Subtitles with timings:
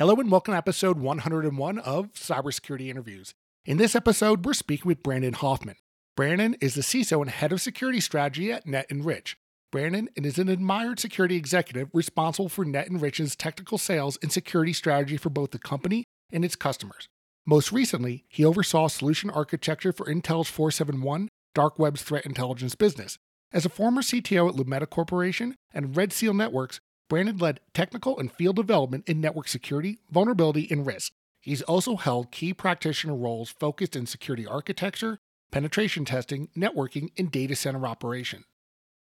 [0.00, 3.34] Hello and welcome to episode 101 of Cybersecurity Interviews.
[3.66, 5.76] In this episode, we're speaking with Brandon Hoffman.
[6.16, 9.34] Brandon is the CISO and head of security strategy at Net NetEnrich.
[9.70, 15.18] Brandon is an admired security executive responsible for Net NetEnrich's technical sales and security strategy
[15.18, 17.06] for both the company and its customers.
[17.44, 23.18] Most recently, he oversaw solution architecture for Intel's 471 Dark Web's threat intelligence business.
[23.52, 28.54] As a former CTO at Lumeta Corporation and RedSeal Networks, Brandon led technical and field
[28.54, 31.12] development in network security, vulnerability, and risk.
[31.40, 35.18] He's also held key practitioner roles focused in security architecture,
[35.50, 38.44] penetration testing, networking, and data center operation.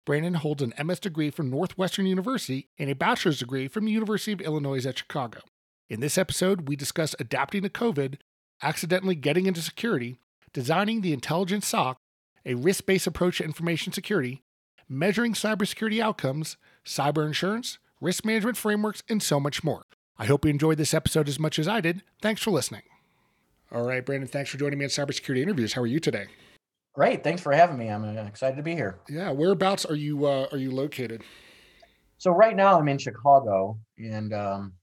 [0.05, 4.31] Brandon holds an MS degree from Northwestern University and a bachelor's degree from the University
[4.33, 5.39] of Illinois at Chicago.
[5.89, 8.19] In this episode, we discuss adapting to COVID,
[8.61, 10.19] accidentally getting into security,
[10.53, 11.97] designing the intelligent SOC,
[12.45, 14.43] a risk based approach to information security,
[14.87, 19.85] measuring cybersecurity outcomes, cyber insurance, risk management frameworks, and so much more.
[20.17, 22.01] I hope you enjoyed this episode as much as I did.
[22.21, 22.83] Thanks for listening.
[23.71, 25.73] All right, Brandon, thanks for joining me on Cybersecurity Interviews.
[25.73, 26.27] How are you today?
[26.93, 27.23] Great.
[27.23, 27.89] Thanks for having me.
[27.89, 28.99] I'm uh, excited to be here.
[29.09, 31.23] Yeah, whereabouts are you uh, are you located?
[32.17, 34.73] So right now I'm in Chicago and um,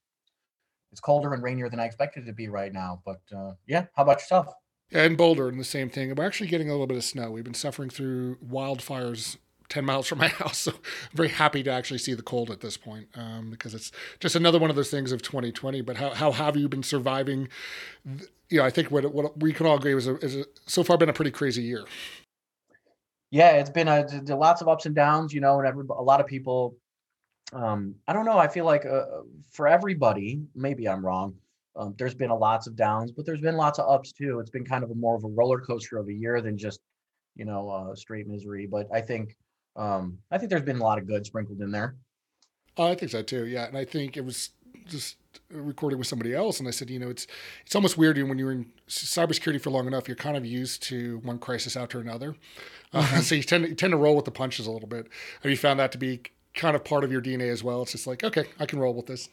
[0.91, 3.01] it's colder and rainier than I expected it to be right now.
[3.07, 4.49] But uh, yeah, how about yourself?
[4.91, 6.15] Yeah, in Boulder, and the same thing.
[6.15, 7.31] We're actually getting a little bit of snow.
[7.31, 10.59] We've been suffering through wildfires 10 miles from my house.
[10.59, 13.93] So I'm very happy to actually see the cold at this point um, because it's
[14.21, 15.81] just another one of those things of 2020.
[15.83, 17.49] But how, how have you been surviving?
[18.49, 20.83] You know, I think what, what we can all agree was a, is a, so
[20.83, 21.85] far been a pretty crazy year.
[23.31, 24.07] Yeah, it's been a,
[24.37, 26.77] lots of ups and downs, you know, and every, a lot of people,
[27.55, 29.05] um, I don't know, I feel like uh,
[29.51, 31.35] for everybody, maybe I'm wrong,
[31.77, 34.41] um, there's been a lots of downs, but there's been lots of ups too.
[34.41, 36.81] It's been kind of a more of a roller coaster of a year than just,
[37.35, 38.67] you know, uh, straight misery.
[38.71, 39.37] But I think
[39.77, 41.97] um, I think there's been a lot of good sprinkled in there.
[42.77, 43.47] Oh, I think so too.
[43.47, 44.51] Yeah, and I think it was
[44.89, 45.17] just
[45.51, 47.27] recording with somebody else, and I said, you know, it's
[47.65, 51.19] it's almost weird when you're in cybersecurity for long enough, you're kind of used to
[51.19, 52.37] one crisis after another,
[52.93, 53.17] uh, mm-hmm.
[53.17, 55.09] uh, so you tend to, you tend to roll with the punches a little bit.
[55.43, 56.23] Have you found that to be
[56.55, 57.83] kind of part of your DNA as well?
[57.83, 59.29] It's just like, okay, I can roll with this.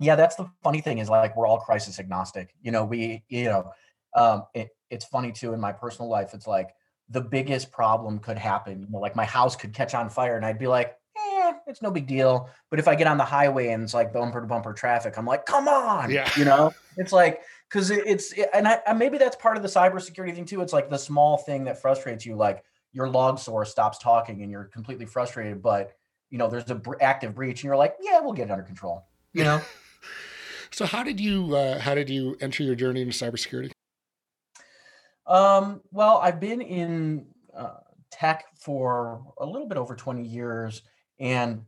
[0.00, 2.54] Yeah, that's the funny thing is like we're all crisis agnostic.
[2.62, 3.70] You know, we you know,
[4.16, 6.34] um, it, it's funny too in my personal life.
[6.34, 6.74] It's like
[7.08, 8.80] the biggest problem could happen.
[8.82, 11.82] You know, like my house could catch on fire and I'd be like, eh, it's
[11.82, 12.48] no big deal.
[12.70, 15.26] But if I get on the highway and it's like bumper to bumper traffic, I'm
[15.26, 16.10] like, come on.
[16.10, 16.28] Yeah.
[16.36, 20.46] You know, it's like, cause it's, and I, maybe that's part of the cybersecurity thing
[20.46, 20.60] too.
[20.60, 24.50] It's like the small thing that frustrates you, like your log source stops talking and
[24.50, 25.92] you're completely frustrated, but
[26.30, 29.06] you know, there's a active breach and you're like, yeah, we'll get it under control,
[29.32, 29.60] you know?
[30.72, 33.70] so how did you, uh, how did you enter your journey into cybersecurity?
[35.26, 37.26] Um, well, I've been in
[37.56, 37.78] uh,
[38.10, 40.82] tech for a little bit over 20 years,
[41.18, 41.62] and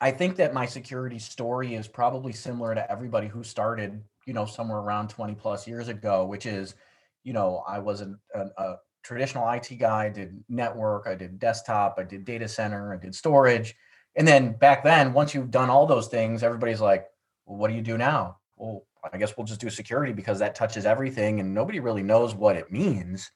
[0.00, 4.44] I think that my security story is probably similar to everybody who started, you know,
[4.44, 6.74] somewhere around 20 plus years ago, which is,
[7.22, 11.38] you know, I was a, a, a traditional IT guy, I did network, I did
[11.38, 13.74] desktop, I did data center, I did storage.
[14.16, 17.06] And then back then, once you've done all those things, everybody's like,
[17.46, 18.38] well, what do you do now?
[18.56, 22.34] Well, I guess we'll just do security because that touches everything and nobody really knows
[22.34, 23.30] what it means,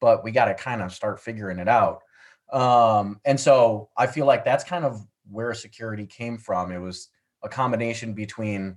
[0.00, 2.02] but we got to kind of start figuring it out.
[2.52, 6.72] Um, and so I feel like that's kind of where security came from.
[6.72, 7.08] It was
[7.42, 8.76] a combination between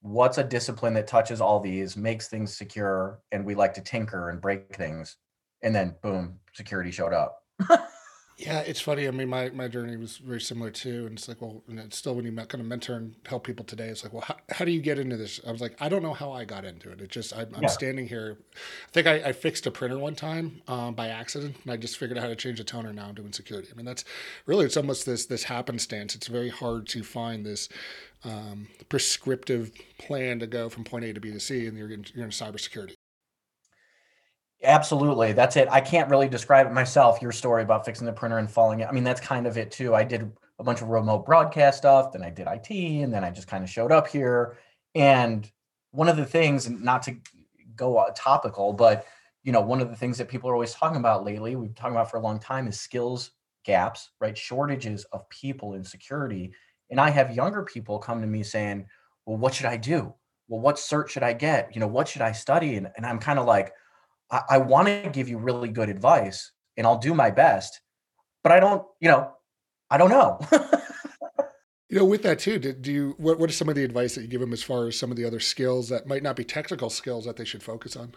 [0.00, 4.30] what's a discipline that touches all these, makes things secure, and we like to tinker
[4.30, 5.16] and break things.
[5.62, 7.42] And then boom, security showed up.
[8.38, 9.08] Yeah, it's funny.
[9.08, 11.06] I mean, my, my journey was very similar too.
[11.06, 13.64] And it's like, well, and it's still when you kind of mentor and help people
[13.64, 15.40] today, it's like, well, how, how do you get into this?
[15.46, 17.00] I was like, I don't know how I got into it.
[17.00, 17.68] It just, I, am yeah.
[17.68, 18.36] standing here.
[18.54, 21.96] I think I, I, fixed a printer one time um, by accident and I just
[21.96, 22.92] figured out how to change the toner.
[22.92, 23.68] Now I'm doing security.
[23.72, 24.04] I mean, that's
[24.44, 26.14] really, it's almost this, this happenstance.
[26.14, 27.70] It's very hard to find this
[28.22, 32.04] um, prescriptive plan to go from point A to B to C and you're in,
[32.14, 32.95] you're in cybersecurity.
[34.66, 35.32] Absolutely.
[35.32, 35.68] That's it.
[35.70, 37.22] I can't really describe it myself.
[37.22, 38.80] Your story about fixing the printer and falling.
[38.80, 38.88] It.
[38.88, 39.94] I mean, that's kind of it too.
[39.94, 43.30] I did a bunch of remote broadcast stuff, then I did IT, and then I
[43.30, 44.56] just kind of showed up here.
[44.96, 45.48] And
[45.92, 47.16] one of the things, not to
[47.76, 49.06] go topical, but
[49.44, 51.74] you know, one of the things that people are always talking about lately, we've been
[51.74, 53.30] talking about for a long time, is skills
[53.64, 54.36] gaps, right?
[54.36, 56.52] Shortages of people in security.
[56.90, 58.86] And I have younger people come to me saying,
[59.26, 60.12] well, what should I do?
[60.48, 61.72] Well, what cert should I get?
[61.72, 62.76] You know, what should I study?
[62.76, 63.72] And, and I'm kind of like,
[64.30, 67.80] I, I want to give you really good advice and I'll do my best,
[68.42, 69.32] but I don't, you know,
[69.90, 70.38] I don't know.
[71.88, 74.14] you know, with that too, did, do you, what, what is some of the advice
[74.14, 76.36] that you give them as far as some of the other skills that might not
[76.36, 78.14] be technical skills that they should focus on?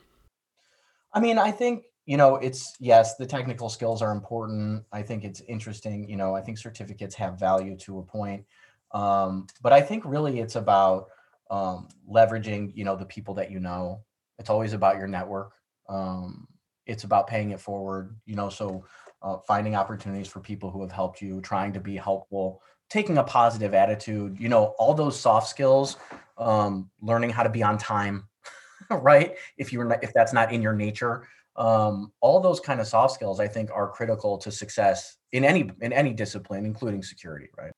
[1.13, 4.83] I mean, I think you know, it's yes, the technical skills are important.
[4.91, 6.09] I think it's interesting.
[6.09, 8.45] You know, I think certificates have value to a point.
[8.93, 11.09] Um, but I think really it's about
[11.51, 14.01] um, leveraging, you know, the people that you know.
[14.39, 15.51] It's always about your network.
[15.89, 16.47] Um,
[16.85, 18.85] it's about paying it forward, you know, so
[19.21, 23.23] uh, finding opportunities for people who have helped you, trying to be helpful, taking a
[23.23, 25.97] positive attitude, you know, all those soft skills,
[26.37, 28.27] um, learning how to be on time,
[28.89, 29.35] right?
[29.57, 31.27] If you're not, if that's not in your nature,
[31.59, 35.69] um, all those kind of soft skills i think are critical to success in any
[35.81, 37.73] in any discipline including security right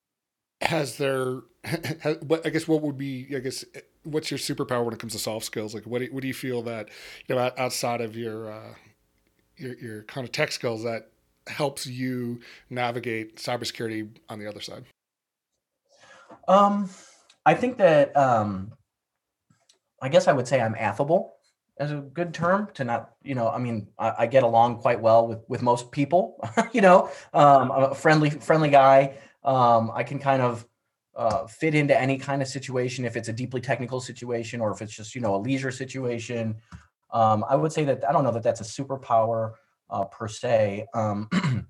[0.61, 3.65] has there has, i guess what would be i guess
[4.03, 5.73] what's your superpower when it comes to soft skills?
[5.73, 6.89] Like what do, what do you feel that
[7.27, 8.73] you know outside of your uh,
[9.57, 11.09] your, your kind of tech skills that
[11.47, 14.85] helps you navigate cybersecurity on the other side?
[16.47, 16.89] Um
[17.45, 18.71] i think that um
[19.99, 21.37] i guess i would say i'm affable
[21.79, 25.01] as a good term to not you know i mean i, I get along quite
[25.01, 26.39] well with with most people
[26.71, 27.09] you know?
[27.33, 30.65] Um, i'm a friendly friendly guy um, i can kind of
[31.15, 34.81] uh, fit into any kind of situation if it's a deeply technical situation or if
[34.81, 36.55] it's just you know a leisure situation
[37.11, 39.53] um, i would say that i don't know that that's a superpower
[39.89, 41.27] uh, per se um,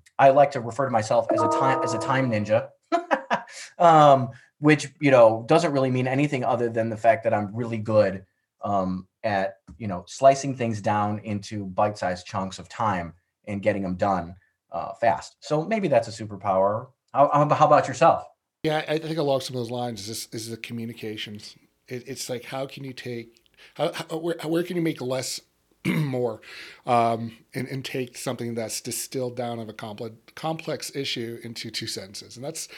[0.18, 2.68] i like to refer to myself as a time as a time ninja
[3.78, 4.28] um,
[4.58, 8.24] which you know doesn't really mean anything other than the fact that i'm really good
[8.62, 13.12] um, at you know slicing things down into bite-sized chunks of time
[13.46, 14.34] and getting them done
[14.70, 15.36] uh, fast.
[15.40, 16.88] So maybe that's a superpower.
[17.12, 18.24] How, how, about yourself?
[18.62, 21.56] Yeah, I think along some of those lines is this, is the communications.
[21.88, 23.40] It, it's like how can you take
[23.74, 25.40] how, how where, where can you make less
[25.86, 26.40] more
[26.86, 31.86] um, and, and take something that's distilled down of a complex complex issue into two
[31.86, 32.68] sentences and that's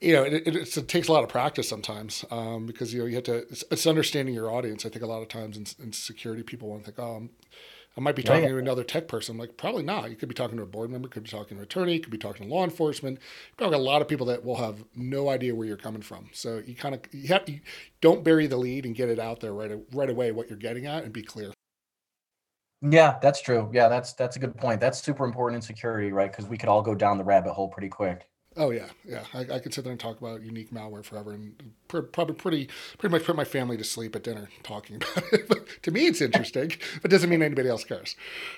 [0.00, 3.06] you know, it, it, it, takes a lot of practice sometimes um, because you know
[3.06, 3.36] you have to.
[3.36, 4.84] It's, it's, understanding your audience.
[4.84, 7.30] I think a lot of times in, in security, people want to think, oh, I'm,
[7.96, 8.54] i might be oh, talking yeah, yeah.
[8.54, 9.34] to another tech person.
[9.34, 10.10] I'm like, probably not.
[10.10, 12.10] You could be talking to a board member, could be talking to an attorney, could
[12.10, 13.18] be talking to law enforcement.
[13.58, 16.28] You're talking a lot of people that will have no idea where you're coming from.
[16.32, 17.60] So you kind of you have you
[18.00, 20.86] don't bury the lead and get it out there right right away what you're getting
[20.86, 21.52] at and be clear.
[22.82, 23.70] Yeah, that's true.
[23.72, 24.80] Yeah, that's that's a good point.
[24.80, 26.30] That's super important in security, right?
[26.30, 28.28] Because we could all go down the rabbit hole pretty quick.
[28.56, 29.24] Oh yeah, yeah.
[29.34, 31.54] I, I, could sit there and talk about unique malware forever, and
[31.88, 32.68] pr- probably pretty
[32.98, 35.48] pretty much put my family to sleep at dinner talking about it.
[35.48, 36.72] But to me, it's interesting,
[37.02, 38.14] but doesn't mean anybody else cares.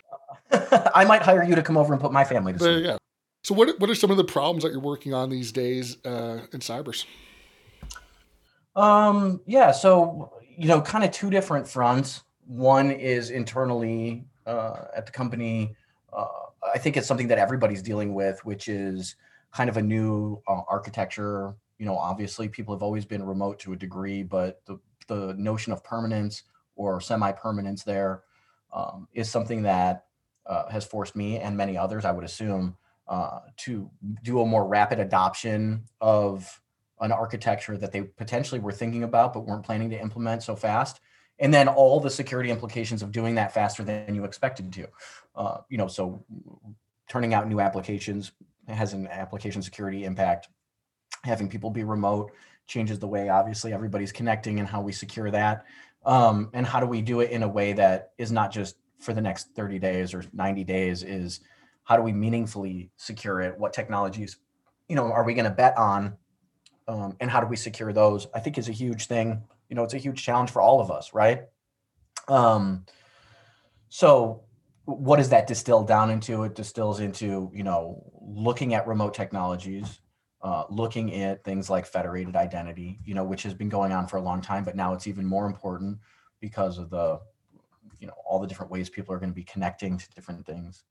[0.52, 2.84] I might hire you to come over and put my family to sleep.
[2.84, 2.98] yeah.
[3.42, 6.40] So what what are some of the problems that you're working on these days uh,
[6.52, 7.06] in cybers?
[8.74, 9.40] Um.
[9.46, 9.72] Yeah.
[9.72, 12.22] So you know, kind of two different fronts.
[12.46, 15.74] One is internally uh, at the company.
[16.12, 16.26] Uh,
[16.74, 19.16] I think it's something that everybody's dealing with, which is
[19.56, 21.54] kind of a new uh, architecture.
[21.78, 25.72] You know, obviously people have always been remote to a degree, but the, the notion
[25.72, 26.42] of permanence
[26.74, 28.22] or semi-permanence there
[28.74, 30.04] um, is something that
[30.44, 32.76] uh, has forced me and many others, I would assume,
[33.08, 33.90] uh, to
[34.22, 36.60] do a more rapid adoption of
[37.00, 41.00] an architecture that they potentially were thinking about but weren't planning to implement so fast
[41.38, 44.86] and then all the security implications of doing that faster than you expected to
[45.36, 46.24] uh, you know so
[47.06, 48.32] turning out new applications
[48.74, 50.48] has an application security impact.
[51.24, 52.32] Having people be remote
[52.66, 55.64] changes the way obviously everybody's connecting and how we secure that.
[56.04, 59.12] Um, and how do we do it in a way that is not just for
[59.12, 61.40] the next 30 days or 90 days is
[61.84, 63.58] how do we meaningfully secure it?
[63.58, 64.38] What technologies,
[64.88, 66.16] you know, are we going to bet on?
[66.88, 68.28] Um, and how do we secure those?
[68.34, 69.42] I think is a huge thing.
[69.68, 71.42] You know, it's a huge challenge for all of us, right?
[72.28, 72.84] Um,
[73.88, 74.42] so
[74.86, 76.44] what does that distill down into?
[76.44, 80.00] It distills into, you know, looking at remote technologies,
[80.42, 84.16] uh, looking at things like federated identity, you know, which has been going on for
[84.16, 85.98] a long time, but now it's even more important
[86.40, 87.18] because of the,
[87.98, 90.84] you know, all the different ways people are going to be connecting to different things.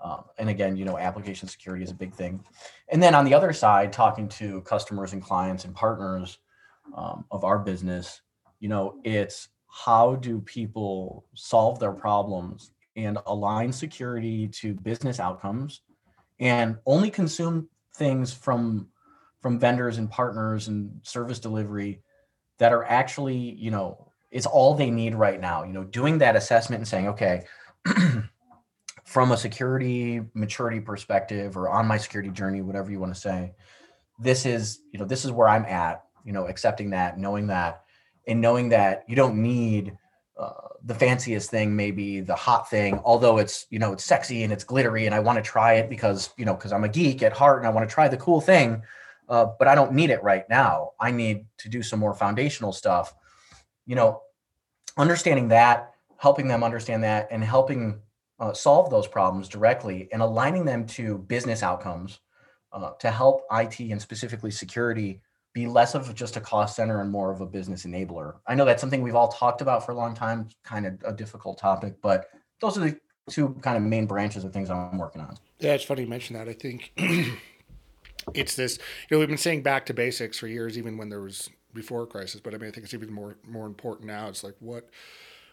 [0.00, 2.42] Um, and again, you know, application security is a big thing.
[2.90, 6.38] And then on the other side, talking to customers and clients and partners
[6.96, 8.22] um, of our business,
[8.60, 15.82] you know, it's how do people solve their problems and align security to business outcomes
[16.40, 18.88] and only consume things from
[19.40, 22.00] from vendors and partners and service delivery
[22.58, 25.64] that are actually you know it's all they need right now.
[25.64, 27.44] You know doing that assessment and saying okay
[29.04, 33.52] from a security maturity perspective or on my security journey, whatever you want to say,
[34.18, 37.84] this is, you know, this is where I'm at, you know, accepting that, knowing that,
[38.26, 39.96] and knowing that you don't need
[40.36, 44.52] uh, the fanciest thing, maybe the hot thing, although it's, you know, it's sexy and
[44.52, 47.22] it's glittery and I want to try it because, you know, because I'm a geek
[47.22, 48.82] at heart and I want to try the cool thing.
[49.28, 50.90] Uh, but I don't need it right now.
[51.00, 53.14] I need to do some more foundational stuff.
[53.86, 54.22] You know,
[54.98, 58.00] understanding that, helping them understand that, and helping
[58.38, 62.20] uh, solve those problems directly and aligning them to business outcomes
[62.72, 65.20] uh, to help IT and specifically security
[65.54, 68.34] be less of just a cost center and more of a business enabler.
[68.46, 71.12] I know that's something we've all talked about for a long time, kind of a
[71.12, 72.26] difficult topic, but
[72.60, 75.36] those are the two kind of main branches of things I'm working on.
[75.60, 76.48] Yeah, it's funny you mention that.
[76.48, 76.92] I think
[78.34, 81.20] it's this, you know, we've been saying back to basics for years, even when there
[81.20, 84.26] was before crisis, but I mean, I think it's even more, more important now.
[84.28, 84.90] It's like, what,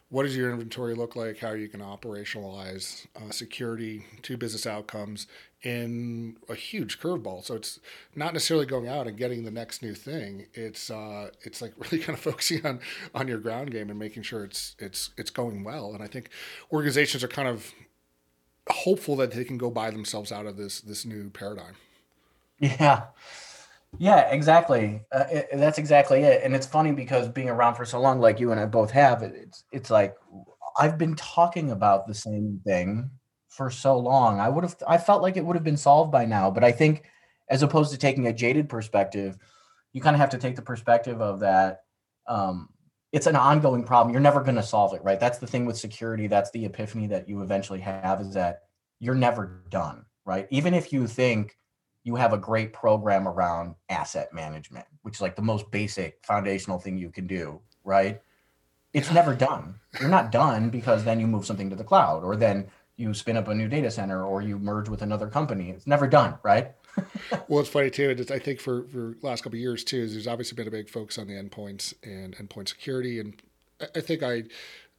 [0.10, 1.38] what does your inventory look like?
[1.38, 5.28] How you to operationalize uh, security to business outcomes
[5.64, 7.44] in a huge curveball?
[7.44, 7.80] So it's
[8.16, 10.48] not necessarily going out and getting the next new thing.
[10.54, 12.80] It's uh, it's like really kind of focusing on
[13.14, 15.94] on your ground game and making sure it's it's it's going well.
[15.94, 16.30] And I think
[16.72, 17.72] organizations are kind of
[18.70, 21.76] hopeful that they can go buy themselves out of this this new paradigm.
[22.60, 23.06] Yeah.
[23.98, 25.02] Yeah, exactly.
[25.12, 26.44] Uh, it, that's exactly it.
[26.44, 29.22] And it's funny because being around for so long, like you and I both have,
[29.22, 30.16] it's it's like
[30.80, 33.10] I've been talking about the same thing
[33.52, 34.40] for so long.
[34.40, 36.72] I would have I felt like it would have been solved by now, but I
[36.72, 37.04] think
[37.50, 39.38] as opposed to taking a jaded perspective,
[39.92, 41.82] you kind of have to take the perspective of that
[42.28, 42.70] um,
[43.12, 44.14] it's an ongoing problem.
[44.14, 45.20] You're never going to solve it, right?
[45.20, 46.28] That's the thing with security.
[46.28, 48.62] That's the epiphany that you eventually have is that
[49.00, 50.48] you're never done, right?
[50.50, 51.58] Even if you think
[52.06, 56.80] you have a great program around asset management, which is like the most basic foundational
[56.80, 58.22] thing you can do, right?
[58.94, 59.76] It's never done.
[60.00, 62.68] You're not done because then you move something to the cloud or then
[62.98, 65.70] you spin up a new data center or you merge with another company.
[65.70, 66.72] It's never done, right?
[67.48, 68.16] well, it's funny too.
[68.30, 71.18] I think for for last couple of years too, there's obviously been a big focus
[71.18, 73.42] on the endpoints and endpoint security, and
[73.96, 74.44] I think I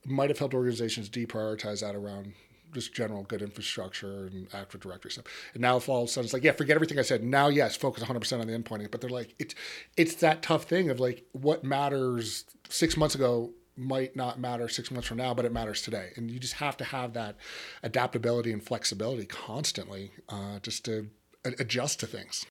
[0.04, 2.34] might have helped organizations deprioritize that around
[2.72, 5.26] just general good infrastructure and Active Directory stuff.
[5.52, 7.22] And now if all of a sudden it's like, yeah, forget everything I said.
[7.22, 8.90] Now, yes, focus 100% on the endpointing.
[8.90, 9.54] But they're like, it's
[9.96, 14.90] it's that tough thing of like what matters six months ago might not matter six
[14.90, 16.10] months from now, but it matters today.
[16.16, 17.36] And you just have to have that
[17.82, 21.08] adaptability and flexibility constantly uh, just to
[21.44, 22.46] adjust to things.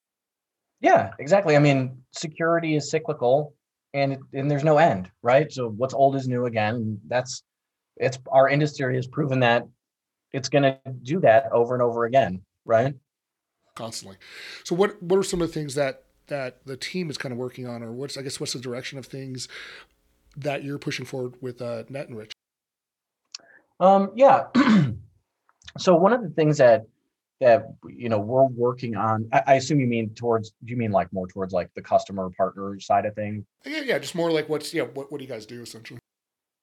[0.80, 1.56] Yeah, exactly.
[1.56, 3.54] I mean, security is cyclical
[3.94, 5.50] and and there's no end, right?
[5.52, 6.98] So what's old is new again.
[7.06, 7.42] That's
[7.96, 9.66] it's our industry has proven that
[10.32, 12.94] it's going to do that over and over again, right?
[13.74, 14.16] Constantly.
[14.64, 17.38] So what what are some of the things that that the team is kind of
[17.38, 19.48] working on, or what's I guess what's the direction of things
[20.36, 22.32] that you're pushing forward with uh, NetEnrich?
[23.80, 24.44] Um, yeah.
[25.78, 26.82] so one of the things that
[27.40, 30.52] that you know we're working on, I, I, assume you mean towards.
[30.64, 33.44] Do you mean like more towards like the customer partner side of things?
[33.66, 35.98] Yeah, yeah, just more like what's yeah, what what do you guys do essentially?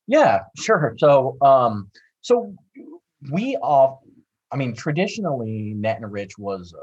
[0.07, 0.95] Yeah, sure.
[0.97, 2.55] So um, so
[3.29, 4.03] we all,
[4.51, 6.81] I mean, traditionally, NetEnrich was a,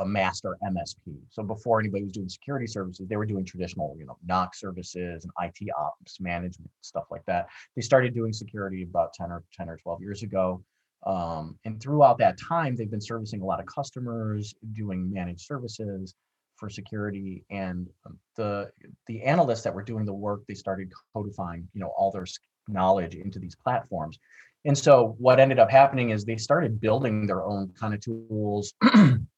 [0.00, 1.16] a, master MSP.
[1.30, 5.24] So before anybody was doing security services, they were doing traditional, you know, NOC services
[5.24, 7.48] and IT ops management stuff like that.
[7.76, 10.62] They started doing security about 10 or 10 or 12 years ago.
[11.06, 16.14] Um, and throughout that time, they've been servicing a lot of customers, doing managed services
[16.56, 17.44] for security.
[17.50, 18.70] And um, the
[19.06, 22.26] the analysts that were doing the work, they started codifying, you know, all their
[22.68, 24.18] knowledge into these platforms.
[24.64, 28.74] And so what ended up happening is they started building their own kind of tools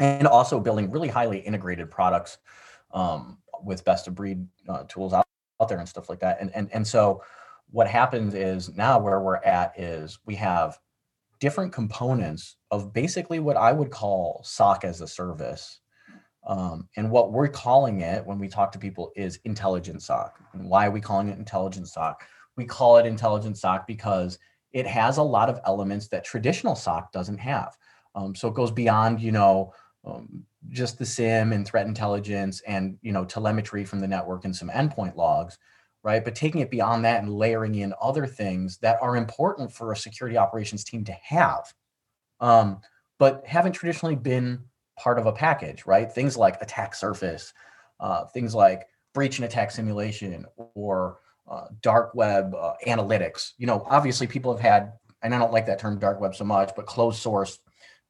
[0.00, 2.38] and also building really highly integrated products
[2.92, 5.26] um, with best of breed uh, tools out,
[5.60, 6.38] out there and stuff like that.
[6.40, 7.22] And, and, and so
[7.70, 10.78] what happens is now where we're at is we have
[11.40, 15.80] different components of basically what I would call SOC as a service.
[16.46, 20.38] Um, and what we're calling it when we talk to people is intelligent SOC.
[20.52, 22.22] And why are we calling it intelligent SOC?
[22.56, 24.38] We call it intelligent SOC because
[24.72, 27.76] it has a lot of elements that traditional SOC doesn't have.
[28.14, 29.72] Um, so it goes beyond, you know,
[30.04, 34.54] um, just the SIEM and threat intelligence and you know telemetry from the network and
[34.54, 35.58] some endpoint logs,
[36.02, 36.24] right?
[36.24, 39.96] But taking it beyond that and layering in other things that are important for a
[39.96, 41.72] security operations team to have,
[42.40, 42.80] um,
[43.18, 44.64] but haven't traditionally been
[44.98, 46.10] part of a package, right?
[46.10, 47.52] Things like attack surface,
[48.00, 51.18] uh, things like breach and attack simulation, or
[51.48, 53.52] uh, dark web uh, analytics.
[53.58, 54.92] You know, obviously people have had,
[55.22, 57.58] and I don't like that term dark web so much, but closed source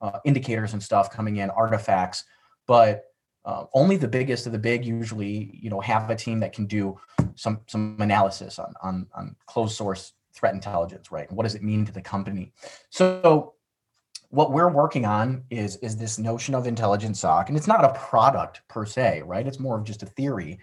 [0.02, 2.24] uh, indicators and stuff coming in, artifacts.
[2.66, 3.04] But
[3.44, 6.66] uh, only the biggest of the big usually, you know, have a team that can
[6.66, 6.98] do
[7.34, 11.28] some some analysis on on, on closed source threat intelligence, right?
[11.28, 12.52] And what does it mean to the company?
[12.90, 13.54] So
[14.30, 17.98] what we're working on is is this notion of intelligent SOC, and it's not a
[17.98, 19.46] product per se, right?
[19.46, 20.58] It's more of just a theory.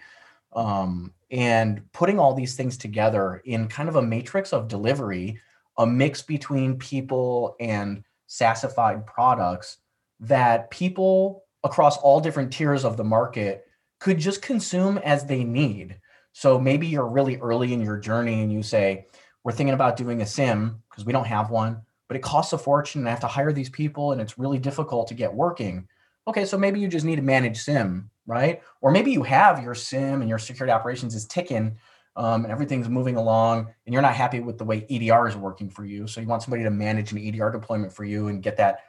[0.52, 5.38] Um, and putting all these things together in kind of a matrix of delivery,
[5.78, 9.78] a mix between people and SaaSified products
[10.20, 13.66] that people across all different tiers of the market
[13.98, 15.98] could just consume as they need.
[16.32, 19.06] So maybe you're really early in your journey and you say,
[19.42, 22.58] we're thinking about doing a SIEM because we don't have one, but it costs a
[22.58, 25.88] fortune and I have to hire these people and it's really difficult to get working.
[26.28, 28.62] Okay, so maybe you just need to manage SIEM, right?
[28.80, 31.76] Or maybe you have your SIEM and your security operations is ticking
[32.16, 35.70] um, and everything's moving along and you're not happy with the way EDR is working
[35.70, 36.06] for you.
[36.06, 38.80] So you want somebody to manage an EDR deployment for you and get that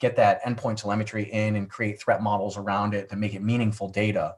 [0.00, 3.88] get that endpoint telemetry in and create threat models around it to make it meaningful
[3.88, 4.34] data.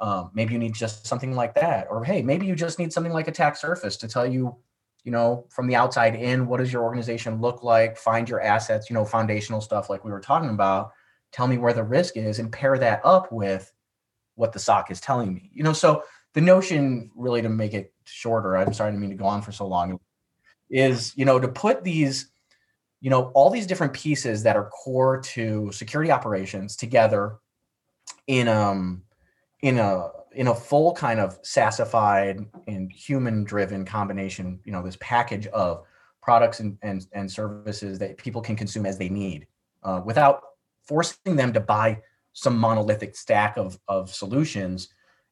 [0.00, 3.12] Um, maybe you need just something like that, or hey, maybe you just need something
[3.12, 4.56] like attack surface to tell you,
[5.04, 7.96] you know, from the outside in, what does your organization look like?
[7.96, 10.90] Find your assets, you know, foundational stuff like we were talking about.
[11.30, 13.72] Tell me where the risk is, and pair that up with
[14.34, 15.50] what the SOC is telling me.
[15.54, 16.02] You know, so
[16.34, 19.52] the notion, really, to make it shorter, I'm sorry to mean to go on for
[19.52, 19.98] so long,
[20.70, 22.30] is you know to put these
[23.00, 27.36] you know all these different pieces that are core to security operations together
[28.26, 29.02] in um
[29.62, 34.96] in a in a full kind of SaaSified and human driven combination you know this
[35.00, 35.84] package of
[36.22, 39.46] products and, and, and services that people can consume as they need
[39.82, 40.40] uh, without
[40.82, 42.00] forcing them to buy
[42.32, 44.88] some monolithic stack of, of solutions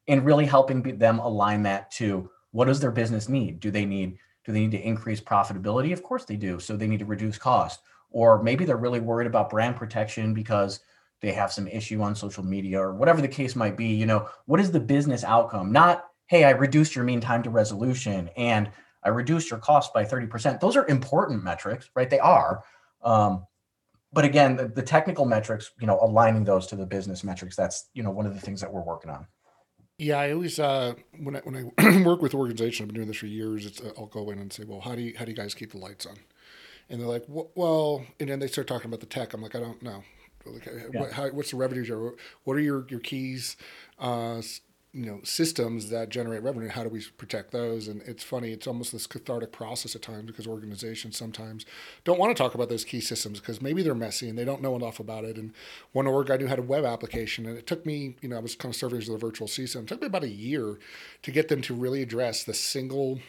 [0.07, 4.17] and really helping them align that to what does their business need do they need
[4.45, 5.93] do they need to increase profitability?
[5.93, 6.59] Of course they do.
[6.59, 7.81] So they need to reduce cost.
[8.11, 10.81] Or maybe they're really worried about brand protection because
[11.21, 13.87] they have some issue on social media or whatever the case might be.
[13.87, 15.71] You know, what is the business outcome?
[15.71, 18.69] Not, hey, I reduced your mean time to resolution and
[19.03, 20.59] I reduced your cost by 30%.
[20.59, 22.09] Those are important metrics, right?
[22.09, 22.63] They are.
[23.01, 23.45] Um,
[24.11, 27.89] but again, the, the technical metrics, you know, aligning those to the business metrics, that's,
[27.93, 29.25] you know, one of the things that we're working on.
[30.03, 33.17] Yeah, I always uh, when I when I work with organizations, I've been doing this
[33.17, 33.65] for years.
[33.65, 35.53] It's uh, I'll go in and say, well, how do you how do you guys
[35.53, 36.17] keep the lights on?
[36.89, 39.33] And they're like, well, and then they start talking about the tech.
[39.33, 40.03] I'm like, I don't know.
[40.45, 40.99] Like, yeah.
[40.99, 42.11] what, how, what's the revenue?
[42.43, 43.55] What are your your keys?
[43.97, 44.41] Uh,
[44.93, 47.87] you know systems that generate revenue how do we protect those?
[47.87, 51.65] And it's funny it's almost this cathartic process at times because organizations sometimes
[52.03, 54.61] don't want to talk about those key systems because maybe they're messy and they don't
[54.61, 55.37] know enough about it.
[55.37, 55.53] And
[55.91, 58.39] one org i knew had a web application and it took me you know i
[58.39, 60.77] was kind of serving as the virtual CISO it took me about a year
[61.23, 63.19] to get them to really address the single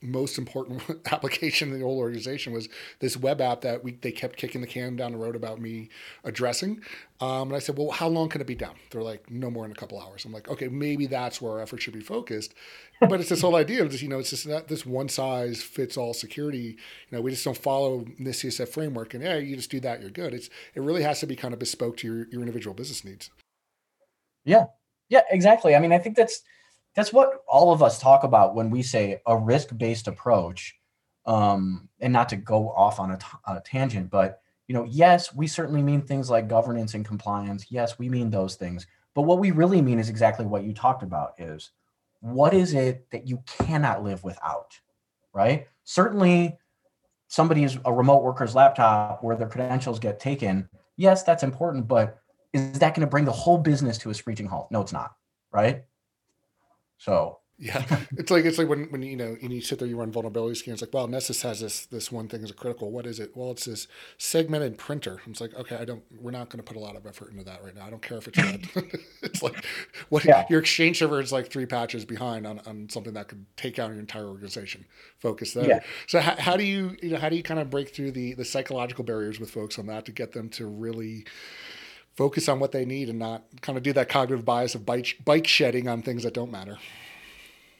[0.00, 0.82] most important
[1.12, 2.68] application in the whole organization was
[3.00, 5.88] this web app that we they kept kicking the can down the road about me
[6.24, 6.80] addressing.
[7.20, 8.76] Um, and I said, well, how long can it be down?
[8.90, 10.24] They're like, no more than a couple hours.
[10.24, 12.54] I'm like, okay, maybe that's where our effort should be focused.
[13.00, 15.62] But it's this whole idea of just, you know, it's just that this one size
[15.62, 16.76] fits all security.
[17.10, 20.00] You know, we just don't follow this CSF framework and yeah, you just do that,
[20.00, 20.32] you're good.
[20.32, 23.30] It's it really has to be kind of bespoke to your, your individual business needs.
[24.44, 24.66] Yeah.
[25.08, 25.74] Yeah, exactly.
[25.74, 26.42] I mean, I think that's
[26.98, 30.74] that's what all of us talk about when we say a risk-based approach
[31.26, 35.32] um, and not to go off on a, t- a tangent but you know yes
[35.32, 37.66] we certainly mean things like governance and compliance.
[37.70, 38.84] Yes we mean those things.
[39.14, 41.70] But what we really mean is exactly what you talked about is
[42.18, 44.76] what is it that you cannot live without
[45.32, 45.68] right?
[45.84, 46.58] Certainly
[47.28, 50.68] somebody's a remote worker's laptop where their credentials get taken.
[50.96, 52.18] Yes that's important but
[52.52, 54.72] is that going to bring the whole business to a screeching halt?
[54.72, 55.14] No it's not
[55.52, 55.84] right
[56.98, 59.96] so yeah, it's like it's like when when you know and you sit there, you
[59.96, 60.80] run vulnerability scans.
[60.80, 62.92] Like, well, Nessus has this this one thing as a critical.
[62.92, 63.36] What is it?
[63.36, 65.20] Well, it's this segmented printer.
[65.26, 66.04] It's like, okay, I don't.
[66.20, 67.84] We're not going to put a lot of effort into that right now.
[67.84, 68.68] I don't care if it's red.
[69.22, 69.64] it's like
[70.08, 70.46] what yeah.
[70.48, 73.90] your Exchange server is like three patches behind on, on something that could take out
[73.90, 74.84] your entire organization.
[75.18, 75.66] Focus there.
[75.66, 75.80] Yeah.
[76.06, 78.34] So how, how do you you know how do you kind of break through the
[78.34, 81.26] the psychological barriers with folks on that to get them to really
[82.18, 85.16] focus on what they need and not kind of do that cognitive bias of bike,
[85.24, 86.76] bike shedding on things that don't matter.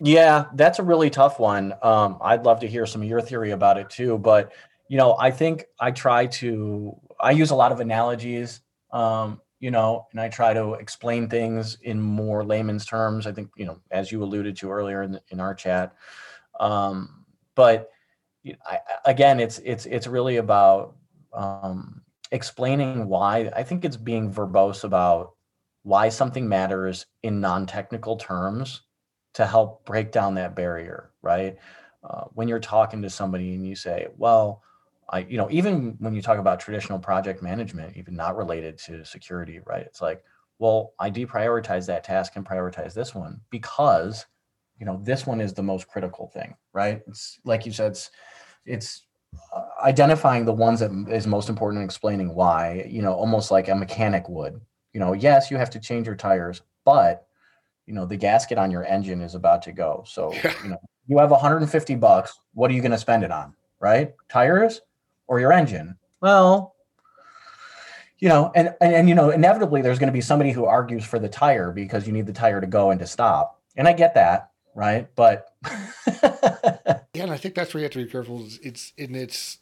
[0.00, 1.74] Yeah, that's a really tough one.
[1.82, 4.16] Um, I'd love to hear some of your theory about it too.
[4.16, 4.52] But,
[4.86, 8.60] you know, I think I try to, I use a lot of analogies,
[8.92, 13.26] um, you know, and I try to explain things in more layman's terms.
[13.26, 15.96] I think, you know, as you alluded to earlier in, in our chat.
[16.60, 17.24] Um,
[17.56, 17.90] but
[18.64, 20.94] I, again, it's, it's, it's really about,
[21.32, 25.32] um, explaining why I think it's being verbose about
[25.82, 28.82] why something matters in non-technical terms
[29.34, 31.56] to help break down that barrier, right?
[32.02, 34.62] Uh, when you're talking to somebody and you say, well,
[35.10, 39.04] I, you know, even when you talk about traditional project management, even not related to
[39.04, 39.82] security, right?
[39.82, 40.22] It's like,
[40.58, 44.26] well, I deprioritize that task and prioritize this one because,
[44.78, 47.00] you know, this one is the most critical thing, right?
[47.06, 48.10] It's like you said, it's,
[48.66, 49.06] it's
[49.82, 53.74] identifying the ones that is most important and explaining why, you know, almost like a
[53.74, 54.60] mechanic would.
[54.92, 57.26] You know, yes, you have to change your tires, but
[57.86, 60.04] you know, the gasket on your engine is about to go.
[60.06, 62.38] So, you know, you have 150 bucks.
[62.52, 63.54] What are you going to spend it on?
[63.80, 64.14] Right?
[64.28, 64.82] Tires
[65.26, 65.96] or your engine?
[66.20, 66.74] Well,
[68.18, 71.04] you know, and, and, and you know, inevitably there's going to be somebody who argues
[71.04, 73.60] for the tire because you need the tire to go and to stop.
[73.76, 75.08] And I get that, right?
[75.14, 75.46] But
[77.14, 78.46] yeah, and I think that's where you have to be careful.
[78.62, 79.58] It's in it's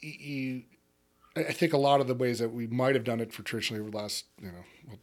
[0.00, 0.62] you.
[1.34, 3.80] I think a lot of the ways that we might have done it for traditionally
[3.80, 4.98] over the last, you know, well,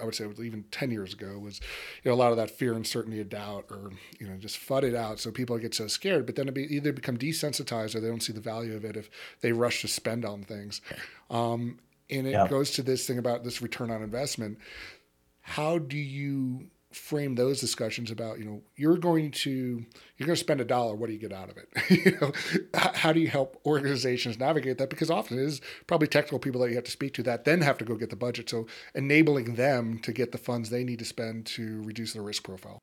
[0.00, 1.60] I would say even 10 years ago was,
[2.02, 4.58] you know, a lot of that fear, and uncertainty, and doubt, or, you know, just
[4.58, 5.18] FUD it out.
[5.18, 8.22] So people get so scared, but then it be, either become desensitized or they don't
[8.22, 9.10] see the value of it if
[9.40, 10.80] they rush to spend on things.
[11.30, 11.78] Um,
[12.10, 12.46] and it yeah.
[12.46, 14.58] goes to this thing about this return on investment.
[15.40, 19.84] How do you frame those discussions about you know you're going to
[20.16, 21.68] you're going to spend a dollar what do you get out of it?
[22.06, 22.32] You know
[22.74, 24.90] how do you help organizations navigate that?
[24.90, 27.60] Because often it is probably technical people that you have to speak to that then
[27.60, 28.48] have to go get the budget.
[28.48, 32.44] So enabling them to get the funds they need to spend to reduce their risk
[32.44, 32.78] profile.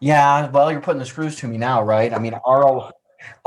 [0.00, 2.12] Yeah well you're putting the screws to me now right?
[2.12, 2.90] I mean RO,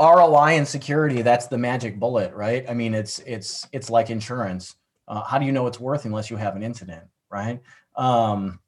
[0.00, 2.64] roi and security that's the magic bullet right?
[2.68, 4.76] I mean it's it's it's like insurance.
[5.08, 7.60] Uh, how do you know it's worth unless you have an incident right?
[7.96, 8.60] Um,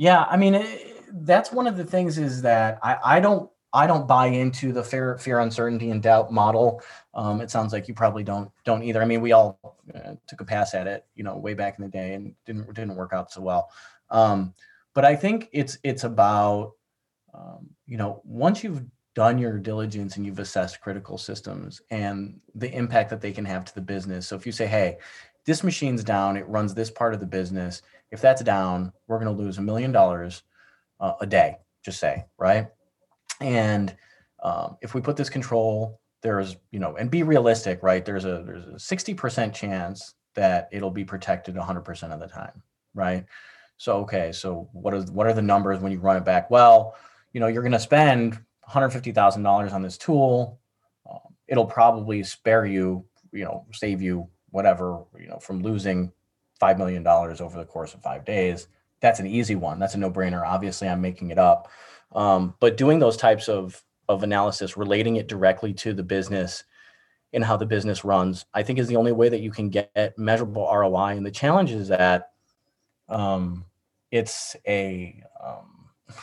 [0.00, 3.86] yeah, I mean, it, that's one of the things is that I, I don't I
[3.86, 6.80] don't buy into the fear, fear, uncertainty, and doubt model.
[7.12, 9.02] Um, it sounds like you probably don't don't either.
[9.02, 11.84] I mean, we all uh, took a pass at it, you know, way back in
[11.84, 13.70] the day, and didn't didn't work out so well.
[14.08, 14.54] Um,
[14.94, 16.72] but I think it's it's about
[17.34, 18.82] um, you know once you've
[19.14, 23.66] done your diligence and you've assessed critical systems and the impact that they can have
[23.66, 24.26] to the business.
[24.26, 24.96] So if you say, hey,
[25.44, 29.34] this machine's down, it runs this part of the business, if that's down, we're going
[29.34, 30.42] to lose a million dollars
[31.00, 32.68] uh, a day, just say, right?
[33.40, 33.94] And
[34.42, 38.04] um, if we put this control, there's, you know, and be realistic, right?
[38.04, 42.62] There's a there's a 60% chance that it'll be protected 100% of the time,
[42.94, 43.24] right?
[43.78, 46.50] So okay, so what is what are the numbers when you run it back?
[46.50, 46.96] Well,
[47.32, 50.60] you know, you're going to spend $150,000 on this tool.
[51.10, 56.12] Um, it'll probably spare you, you know, save you whatever, you know, from losing
[56.60, 58.68] $5 million over the course of five days.
[59.00, 59.78] That's an easy one.
[59.78, 60.46] That's a no brainer.
[60.46, 61.70] Obviously, I'm making it up.
[62.12, 66.64] Um, but doing those types of, of analysis, relating it directly to the business
[67.32, 70.14] and how the business runs, I think is the only way that you can get
[70.18, 71.16] measurable ROI.
[71.16, 72.32] And the challenge is that
[73.08, 73.64] um,
[74.10, 75.88] it's a um,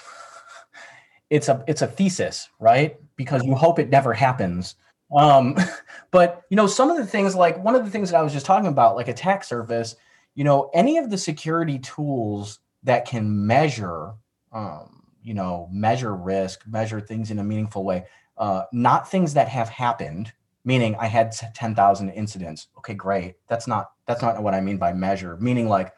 [1.29, 2.97] it's a it's a thesis, right?
[3.15, 4.75] Because you hope it never happens.
[5.15, 5.57] Um,
[6.11, 8.33] but you know, some of the things like one of the things that I was
[8.33, 9.95] just talking about, like attack surface,
[10.37, 14.13] you know, any of the security tools that can measure,
[14.51, 18.05] um, you know, measure risk, measure things in a meaningful way,
[18.37, 20.31] uh, not things that have happened.
[20.63, 22.67] Meaning, I had ten thousand incidents.
[22.77, 23.35] Okay, great.
[23.47, 25.37] That's not that's not what I mean by measure.
[25.37, 25.91] Meaning, like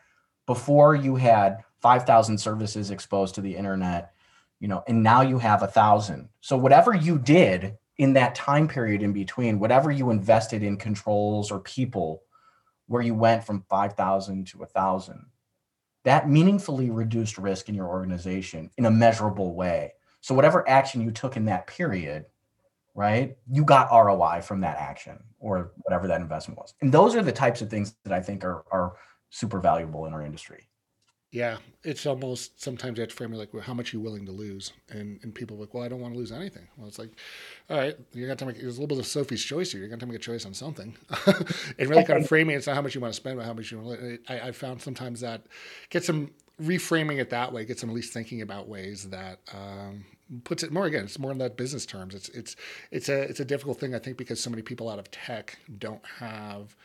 [0.45, 4.13] before you had five thousand services exposed to the internet,
[4.61, 6.29] you know, and now you have a thousand.
[6.39, 11.51] So whatever you did in that time period in between, whatever you invested in controls
[11.51, 12.23] or people
[12.89, 15.25] where you went from 5,000 to 1,000.
[16.05, 19.93] That meaningfully reduced risk in your organization in a measurable way.
[20.21, 22.25] So, whatever action you took in that period,
[22.95, 26.73] right, you got ROI from that action or whatever that investment was.
[26.81, 28.93] And those are the types of things that I think are, are
[29.29, 30.68] super valuable in our industry.
[31.31, 34.01] Yeah, it's almost sometimes you have to frame it like, well, how much are you
[34.01, 34.73] willing to lose?
[34.89, 36.67] And and people are like, well, I don't want to lose anything.
[36.75, 37.11] Well, it's like,
[37.69, 39.79] all right, you're gonna to make there's a little bit of Sophie's choice here.
[39.79, 40.97] You're gonna to make a choice on something,
[41.77, 43.53] and really kind of framing it's not how much you want to spend, but how
[43.53, 43.99] much you want.
[43.99, 45.43] To, I, I found sometimes that
[45.91, 50.05] gets them reframing it that way, gets them at least thinking about ways that um,
[50.45, 51.03] puts it more again.
[51.03, 52.15] It's more in that business terms.
[52.15, 52.55] It's it's
[52.89, 55.59] it's a it's a difficult thing I think because so many people out of tech
[55.77, 56.75] don't have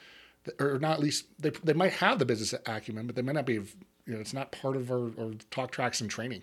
[0.61, 3.47] or not at least they, they might have the business acumen, but they might not
[3.47, 3.63] be
[4.07, 6.43] you know, it's not part of our, our talk tracks and training.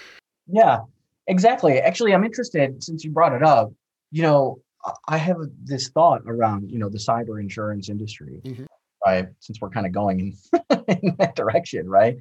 [0.46, 0.80] yeah,
[1.26, 1.78] exactly.
[1.78, 3.72] Actually, I'm interested since you brought it up.
[4.10, 4.60] You know,
[5.08, 8.64] I have this thought around you know the cyber insurance industry, mm-hmm.
[9.06, 9.28] right?
[9.40, 10.20] Since we're kind of going
[10.88, 12.16] in, that direction, right?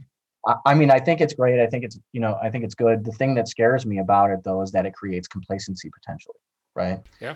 [0.47, 1.59] I, I mean, I think it's great.
[1.59, 3.05] I think it's you know, I think it's good.
[3.05, 6.37] The thing that scares me about it though is that it creates complacency potentially,
[6.75, 6.99] right?
[7.19, 7.35] Yeah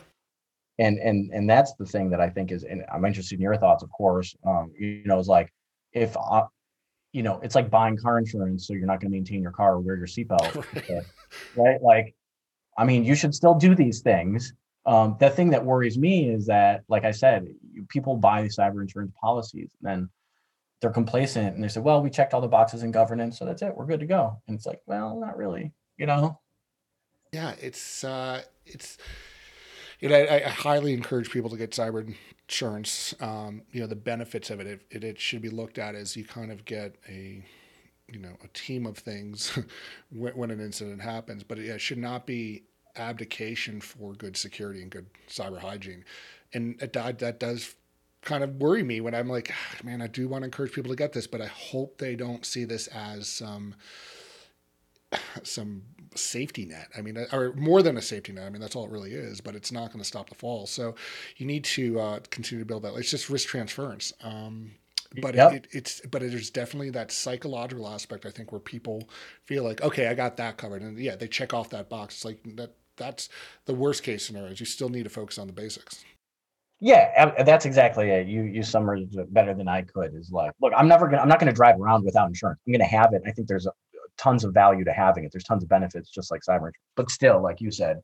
[0.79, 3.55] and and and that's the thing that I think is, and I'm interested in your
[3.57, 4.35] thoughts, of course.
[4.45, 5.51] Um, you know, is like
[5.93, 6.15] if
[7.15, 9.75] you know, it's like buying car insurance, so you're not going to maintain your car
[9.75, 10.53] or wear your seatbelt,
[10.89, 11.03] right.
[11.55, 11.81] right?
[11.81, 12.13] Like,
[12.77, 14.53] I mean, you should still do these things.
[14.85, 17.47] Um, the thing that worries me is that, like I said,
[17.87, 20.09] people buy cyber insurance policies, and then
[20.81, 23.61] they're complacent, and they say, "Well, we checked all the boxes in governance, so that's
[23.61, 26.41] it, we're good to go." And it's like, well, not really, you know.
[27.31, 28.97] Yeah, it's uh, it's
[30.11, 32.13] I, I, highly encourage people to get cyber
[32.47, 33.13] insurance.
[33.19, 36.15] Um, you know, the benefits of it, it, it, it should be looked at as
[36.15, 37.43] you kind of get a,
[38.11, 39.57] you know, a team of things
[40.11, 42.63] when, when an incident happens, but it, it should not be
[42.97, 46.03] abdication for good security and good cyber hygiene.
[46.53, 47.75] And that, that does
[48.21, 50.91] kind of worry me when I'm like, ah, man, I do want to encourage people
[50.91, 53.75] to get this, but I hope they don't see this as some
[55.43, 55.83] some
[56.15, 56.89] safety net.
[56.97, 58.45] I mean, or more than a safety net.
[58.45, 59.41] I mean, that's all it really is.
[59.41, 60.65] But it's not going to stop the fall.
[60.65, 60.95] So
[61.37, 62.93] you need to uh, continue to build that.
[62.95, 64.13] It's just risk transference.
[64.23, 64.71] Um,
[65.21, 65.53] but yep.
[65.53, 68.25] it, it, it's but there's definitely that psychological aspect.
[68.25, 69.09] I think where people
[69.43, 72.15] feel like, okay, I got that covered, and yeah, they check off that box.
[72.15, 72.73] It's like that.
[72.97, 73.27] That's
[73.65, 74.53] the worst case scenario.
[74.55, 76.05] You still need to focus on the basics.
[76.79, 78.27] Yeah, that's exactly it.
[78.27, 80.13] You you summarized it better than I could.
[80.13, 82.59] Is like, look, I'm never gonna I'm not gonna drive around without insurance.
[82.67, 83.21] I'm gonna have it.
[83.25, 83.71] I think there's a,
[84.17, 85.31] tons of value to having it.
[85.31, 86.71] There's tons of benefits, just like cyber.
[86.95, 88.01] But still, like you said,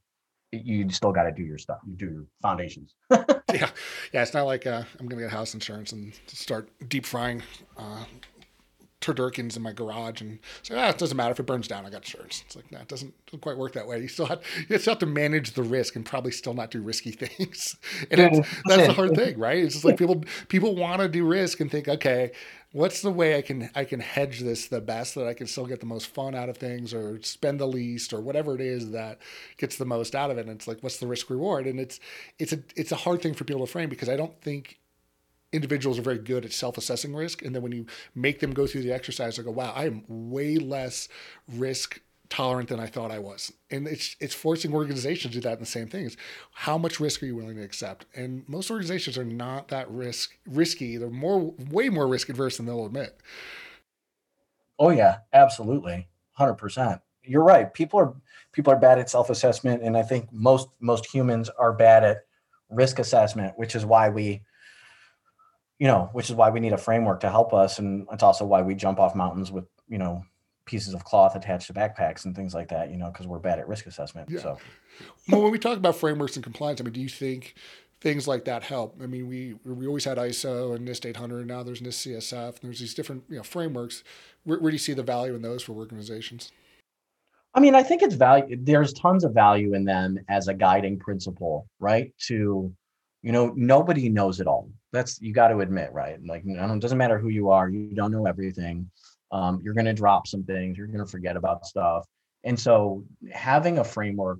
[0.52, 1.80] you still got to do your stuff.
[1.88, 2.94] You do your foundations.
[3.12, 3.70] yeah,
[4.14, 4.22] yeah.
[4.22, 7.42] It's not like uh, I'm gonna get house insurance and start deep frying
[7.78, 8.04] uh,
[9.02, 11.86] turduckens in my garage and say, ah, it doesn't matter if it burns down.
[11.86, 12.44] I got insurance.
[12.46, 14.00] It's like, that doesn't, doesn't quite work that way.
[14.00, 16.82] You still have, you still have to manage the risk and probably still not do
[16.82, 17.76] risky things.
[18.10, 19.58] and yeah, that's the hard thing, right?
[19.58, 22.32] It's just like people, people want to do risk and think, okay,
[22.74, 25.66] what's the way I can, I can hedge this the best that I can still
[25.66, 28.92] get the most fun out of things or spend the least or whatever it is
[28.92, 29.20] that
[29.58, 30.42] gets the most out of it.
[30.42, 31.66] And it's like, what's the risk reward?
[31.66, 32.00] And it's,
[32.38, 34.78] it's a, it's a hard thing for people to frame because I don't think
[35.54, 37.86] individuals are very good at self-assessing risk and then when you
[38.16, 41.10] make them go through the exercise they go wow i am way less
[41.48, 43.52] risk tolerant than i thought i was.
[43.70, 46.18] And it's it's forcing organizations to do that and the same thing is
[46.54, 48.06] how much risk are you willing to accept?
[48.16, 50.98] And most organizations are not that risk risky.
[50.98, 53.20] They're more way more risk adverse than they'll admit.
[54.80, 56.08] Oh yeah absolutely.
[56.40, 57.72] 100% you're right.
[57.72, 58.16] People are
[58.54, 62.26] people are bad at self-assessment and i think most most humans are bad at
[62.70, 64.42] risk assessment which is why we
[65.82, 67.80] you know, which is why we need a framework to help us.
[67.80, 70.24] And it's also why we jump off mountains with, you know,
[70.66, 73.58] pieces of cloth attached to backpacks and things like that, you know, because we're bad
[73.58, 74.30] at risk assessment.
[74.30, 74.42] Yeah.
[74.42, 74.58] So,
[75.28, 77.56] well, when we talk about frameworks and compliance, I mean, do you think
[78.00, 78.96] things like that help?
[79.02, 82.50] I mean, we we always had ISO and NIST 800, and now there's NIST CSF,
[82.50, 84.04] and there's these different you know frameworks.
[84.44, 86.52] Where, where do you see the value in those for organizations?
[87.56, 88.56] I mean, I think it's value.
[88.62, 92.14] There's tons of value in them as a guiding principle, right?
[92.28, 92.72] To
[93.24, 96.20] you know nobody knows it all that's you got to admit right?
[96.26, 98.90] Like it doesn't matter who you are you don't know everything.
[99.32, 102.06] Um, you're going to drop some things you're going to forget about stuff.
[102.44, 104.40] And so having a framework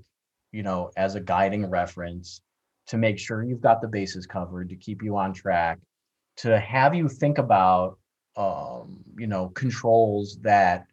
[0.52, 2.42] you know as a guiding reference
[2.88, 5.80] to make sure you've got the bases covered to keep you on track
[6.38, 7.98] to have you think about
[8.38, 10.88] um, you know controls that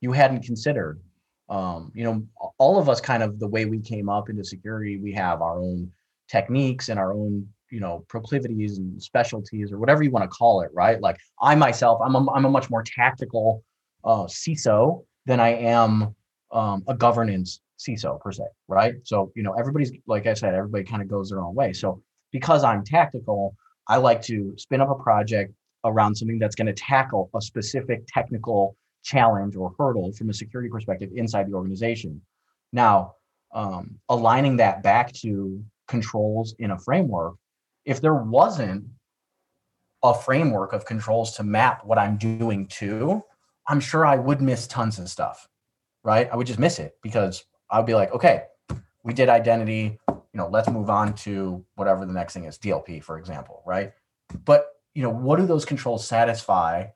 [0.00, 1.00] you hadn't considered.
[1.48, 2.24] Um, you know
[2.58, 5.58] all of us kind of the way we came up into security we have our
[5.58, 5.90] own
[6.28, 10.62] techniques and our own you know proclivities and specialties or whatever you want to call
[10.62, 11.00] it right?
[11.00, 13.64] Like i myself i'm a, I'm a much more tactical
[14.04, 16.14] uh, ciso than i am
[16.52, 18.94] um, a governance ciso per se right?
[19.04, 21.72] So you know everybody's like i said everybody kind of goes their own way.
[21.72, 22.02] So
[22.32, 23.54] because i'm tactical
[23.88, 25.52] i like to spin up a project
[25.84, 30.68] around something that's going to tackle a specific technical challenge or hurdle from a security
[30.68, 32.20] perspective inside the organization.
[32.72, 33.14] Now
[33.52, 37.34] um, aligning that back to controls in a framework.
[37.84, 38.86] If there wasn't
[40.02, 43.22] a framework of controls to map what I'm doing to,
[43.66, 45.48] I'm sure I would miss tons of stuff,
[46.02, 46.28] right?
[46.32, 48.44] I would just miss it because I'd be like, okay,
[49.02, 53.02] we did identity, you know, let's move on to whatever the next thing is, DLP,
[53.02, 53.92] for example, right?
[54.44, 56.86] But you know, what do those controls satisfy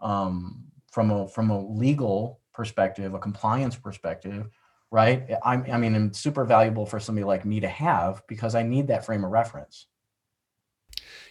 [0.00, 4.48] um, from a from a legal perspective, a compliance perspective?
[4.92, 5.30] right?
[5.42, 8.88] I, I mean, it's super valuable for somebody like me to have because I need
[8.88, 9.86] that frame of reference.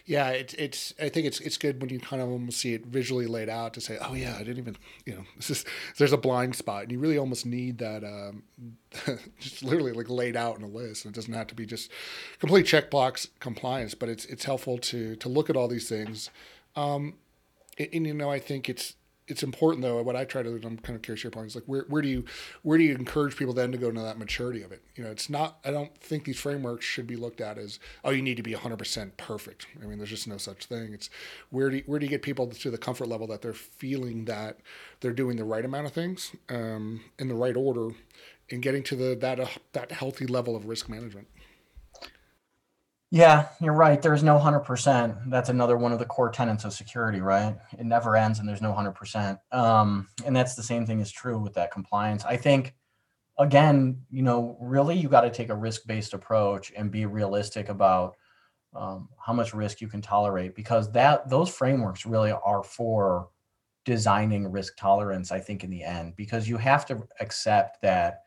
[0.04, 0.94] Yeah, it's it's.
[1.00, 3.74] I think it's it's good when you kind of almost see it visually laid out
[3.74, 5.64] to say, oh yeah, I didn't even, you know, this is
[5.98, 8.42] there's a blind spot, and you really almost need that, um,
[9.40, 11.04] just literally like laid out in a list.
[11.04, 11.90] And it doesn't have to be just
[12.38, 16.30] complete checkbox compliance, but it's it's helpful to to look at all these things.
[16.76, 17.14] Um,
[17.78, 18.94] and, and you know, I think it's
[19.28, 20.02] it's important though.
[20.02, 22.08] What I try to I'm kind of curious your point is like where where do
[22.08, 22.24] you
[22.62, 24.82] where do you encourage people then to go into that maturity of it?
[24.96, 25.58] You know, it's not.
[25.64, 28.52] I don't think these frameworks should be looked at as oh you need to be
[28.52, 29.66] 100 percent perfect.
[29.80, 30.92] I mean, there's just no such thing.
[30.92, 31.08] It's
[31.50, 34.24] where do you, where do you get people to the comfort level that they're feeling
[34.24, 34.58] that
[35.00, 37.90] they're doing the right amount of things um, in the right order,
[38.50, 41.28] and getting to the that uh, that healthy level of risk management.
[43.14, 44.00] Yeah, you're right.
[44.00, 45.28] There's no 100%.
[45.28, 47.54] That's another one of the core tenets of security, right?
[47.78, 49.38] It never ends and there's no 100%.
[49.52, 52.24] Um, and that's the same thing is true with that compliance.
[52.24, 52.74] I think
[53.38, 58.16] again, you know, really you got to take a risk-based approach and be realistic about
[58.74, 63.28] um, how much risk you can tolerate because that those frameworks really are for
[63.84, 68.20] designing risk tolerance i think in the end because you have to accept that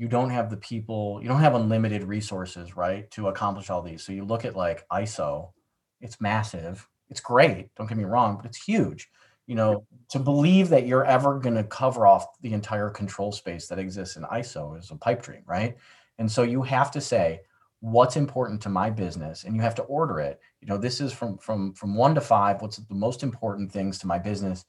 [0.00, 4.02] you don't have the people you don't have unlimited resources right to accomplish all these.
[4.02, 5.52] So you look at like iso
[6.00, 6.88] it's massive.
[7.10, 9.10] It's great don't get me wrong but it's huge.
[9.46, 13.68] You know to believe that you're ever going to cover off the entire control space
[13.68, 15.76] that exists in iso is a pipe dream right?
[16.18, 17.42] And so you have to say
[17.80, 19.44] what's important to my business?
[19.44, 20.40] And you have to order it.
[20.62, 23.98] You know this is from from from 1 to 5 what's the most important things
[23.98, 24.64] to my business?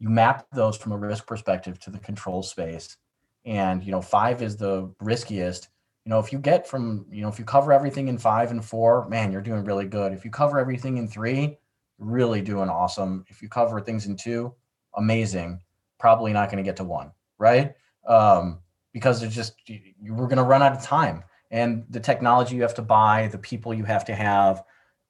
[0.00, 2.96] You map those from a risk perspective to the control space
[3.44, 5.68] and you know 5 is the riskiest.
[6.04, 8.64] You know if you get from you know if you cover everything in 5 and
[8.64, 10.12] 4 man you're doing really good.
[10.12, 11.56] If you cover everything in 3
[11.98, 13.24] really doing awesome.
[13.28, 14.52] If you cover things in 2
[14.96, 15.60] amazing.
[15.98, 17.74] Probably not going to get to 1 right?
[18.06, 18.60] Um
[18.94, 21.24] because it's just you, we're going to run out of time.
[21.50, 24.62] And the technology you have to buy, the people you have to have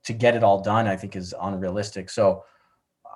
[0.05, 2.11] to get it all done, I think is unrealistic.
[2.11, 2.45] So,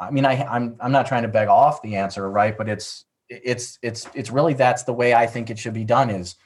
[0.00, 2.57] I mean, I, I'm I'm not trying to beg off the answer, right?
[2.57, 6.11] But it's it's it's it's really that's the way I think it should be done.
[6.11, 6.37] Is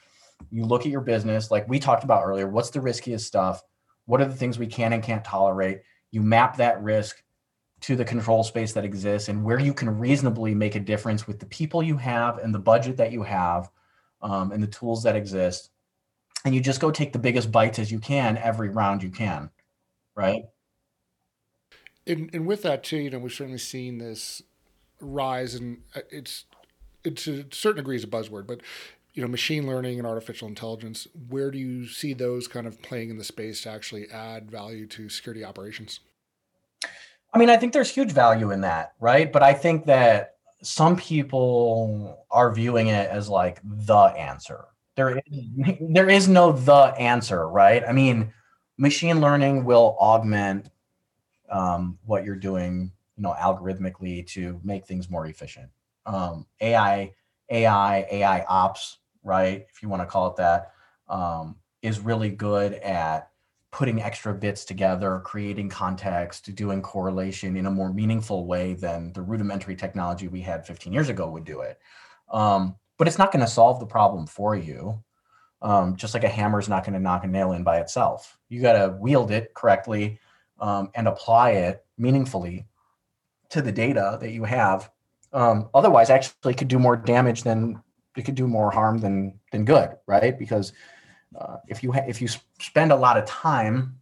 [0.49, 2.47] you look at your business, like we talked about earlier.
[2.47, 3.61] What's the riskiest stuff?
[4.05, 5.81] What are the things we can and can't tolerate?
[6.11, 7.23] You map that risk
[7.81, 11.39] to the control space that exists and where you can reasonably make a difference with
[11.39, 13.69] the people you have and the budget that you have
[14.21, 15.69] um, and the tools that exist
[16.45, 19.49] and you just go take the biggest bites as you can every round you can,
[20.15, 20.43] right?
[22.05, 24.41] And and with that too, you know, we've certainly seen this
[24.99, 26.52] rise, and uh, it's it's
[27.03, 28.61] to a certain degree is a buzzword, but
[29.13, 31.07] you know, machine learning and artificial intelligence.
[31.29, 34.87] Where do you see those kind of playing in the space to actually add value
[34.87, 35.99] to security operations?
[37.31, 39.31] I mean, I think there's huge value in that, right?
[39.31, 45.23] But I think that some people are viewing it as like the answer, there is
[45.81, 47.83] there is no the answer, right?
[47.87, 48.33] I mean,
[48.77, 50.69] machine learning will augment
[51.49, 55.69] um, what you're doing, you know, algorithmically to make things more efficient.
[56.05, 57.13] Um, AI,
[57.49, 59.65] AI, AI ops, right?
[59.73, 60.71] If you want to call it that,
[61.07, 63.29] um, is really good at
[63.71, 69.21] putting extra bits together, creating context, doing correlation in a more meaningful way than the
[69.21, 71.79] rudimentary technology we had 15 years ago would do it.
[72.31, 75.03] Um, but it's not going to solve the problem for you.
[75.63, 78.37] Um, just like a hammer is not going to knock a nail in by itself.
[78.49, 80.19] You got to wield it correctly
[80.59, 82.67] um, and apply it meaningfully
[83.49, 84.91] to the data that you have.
[85.33, 87.81] Um, otherwise, actually, could do more damage than
[88.15, 90.37] it could do more harm than than good, right?
[90.37, 90.73] Because
[91.39, 92.27] uh, if you ha- if you
[92.59, 93.99] spend a lot of time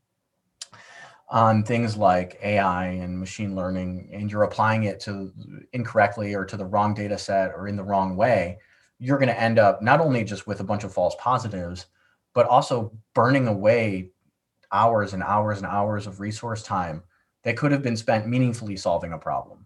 [1.29, 5.31] on things like AI and machine learning, and you're applying it to
[5.71, 8.59] incorrectly or to the wrong data set or in the wrong way,
[8.99, 11.85] you're going to end up not only just with a bunch of false positives,
[12.33, 14.11] but also burning away
[14.73, 17.01] hours and hours and hours of resource time
[17.43, 19.60] that could have been spent meaningfully solving a problem.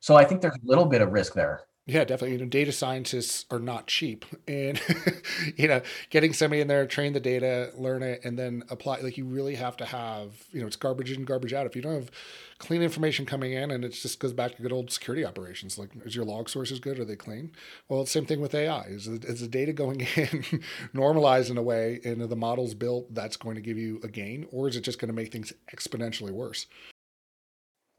[0.00, 1.62] So I think there's a little bit of risk there.
[1.86, 2.32] Yeah, definitely.
[2.32, 4.80] You know, data scientists are not cheap, and
[5.56, 9.00] you know, getting somebody in there, train the data, learn it, and then apply.
[9.00, 11.66] Like you really have to have, you know, it's garbage in, garbage out.
[11.66, 12.10] If you don't have
[12.58, 15.78] clean information coming in, and it just goes back to good old security operations.
[15.78, 17.00] Like, is your log sources good?
[17.00, 17.50] Are they clean?
[17.88, 18.82] Well, it's same thing with AI.
[18.82, 23.36] Is is the data going in normalized in a way, and the models built that's
[23.36, 26.30] going to give you a gain, or is it just going to make things exponentially
[26.30, 26.66] worse?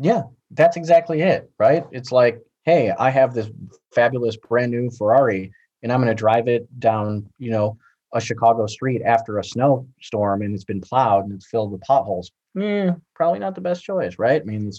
[0.02, 1.86] Yeah, that's exactly it, right?
[1.92, 3.50] It's like hey, I have this
[3.94, 5.52] fabulous brand new Ferrari
[5.84, 7.78] and I'm going to drive it down, you know,
[8.14, 12.32] a Chicago street after a snowstorm and it's been plowed and it's filled with potholes.
[12.56, 14.42] Mm, probably not the best choice, right?
[14.42, 14.72] I mean,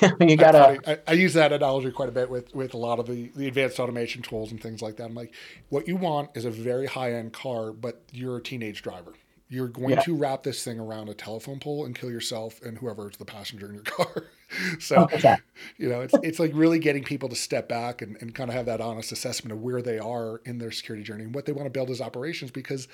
[0.20, 0.78] you gotta.
[0.86, 3.48] I, I, use that analogy quite a bit with with a lot of the the
[3.48, 5.06] advanced automation tools and things like that.
[5.06, 5.34] I'm like,
[5.68, 9.14] what you want is a very high end car, but you're a teenage driver.
[9.48, 10.02] You're going yeah.
[10.02, 13.66] to wrap this thing around a telephone pole and kill yourself and whoever's the passenger
[13.66, 14.26] in your car.
[14.78, 15.08] so,
[15.76, 18.54] you know, it's, it's like really getting people to step back and, and kind of
[18.54, 21.52] have that honest assessment of where they are in their security journey and what they
[21.52, 22.50] want to build as operations.
[22.50, 22.88] Because,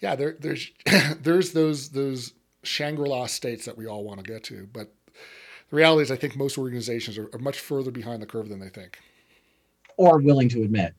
[0.00, 0.70] yeah, there, there's
[1.20, 2.32] there's those those
[2.62, 4.92] Shangri-La states that we all want to get to, but
[5.70, 8.60] the reality is, I think most organizations are, are much further behind the curve than
[8.60, 8.98] they think,
[9.96, 10.94] or willing to admit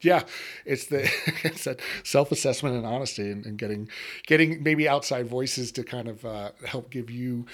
[0.00, 0.22] yeah
[0.64, 1.02] it's the
[1.44, 3.88] it's that self-assessment and honesty and, and, getting
[4.26, 7.46] getting maybe outside voices to kind of uh, help give you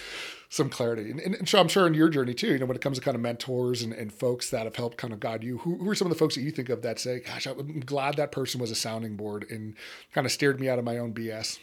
[0.54, 2.80] some clarity and, and, so i'm sure in your journey too you know when it
[2.80, 5.58] comes to kind of mentors and, and folks that have helped kind of guide you
[5.58, 7.80] who, who are some of the folks that you think of that say gosh i'm
[7.80, 9.74] glad that person was a sounding board and
[10.12, 11.58] kind of steered me out of my own bs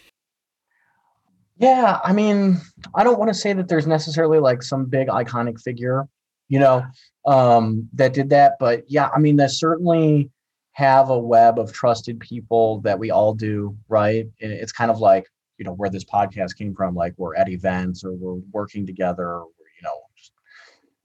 [1.56, 2.58] yeah i mean
[2.94, 6.06] i don't want to say that there's necessarily like some big iconic figure
[6.48, 6.84] you know
[7.26, 10.30] um that did that but yeah i mean that's certainly
[10.72, 14.26] have a web of trusted people that we all do, right?
[14.38, 15.26] It's kind of like,
[15.58, 19.26] you know, where this podcast came from, like we're at events or we're working together,
[19.26, 19.46] or,
[19.76, 20.32] you know, just,